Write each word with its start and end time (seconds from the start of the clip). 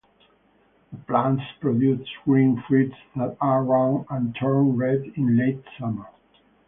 The 0.91 0.97
plants 0.97 1.43
produce 1.59 2.09
green 2.25 2.63
fruits 2.67 2.95
that 3.17 3.37
are 3.39 3.63
round 3.63 4.07
and 4.09 4.35
turn 4.35 4.75
red 4.75 5.03
in 5.15 5.37
late 5.37 5.63
summer. 5.77 6.07